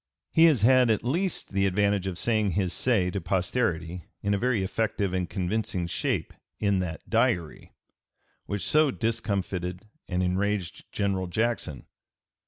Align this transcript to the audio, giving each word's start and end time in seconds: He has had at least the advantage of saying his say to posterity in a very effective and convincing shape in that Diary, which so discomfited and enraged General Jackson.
He 0.31 0.45
has 0.45 0.61
had 0.61 0.89
at 0.89 1.03
least 1.03 1.53
the 1.53 1.67
advantage 1.67 2.07
of 2.07 2.17
saying 2.17 2.53
his 2.53 2.73
say 2.73 3.11
to 3.11 3.21
posterity 3.21 4.05
in 4.23 4.33
a 4.33 4.37
very 4.39 4.63
effective 4.63 5.13
and 5.13 5.29
convincing 5.29 5.85
shape 5.85 6.33
in 6.59 6.79
that 6.79 7.07
Diary, 7.07 7.75
which 8.47 8.65
so 8.65 8.89
discomfited 8.89 9.85
and 10.07 10.23
enraged 10.23 10.91
General 10.91 11.27
Jackson. 11.27 11.85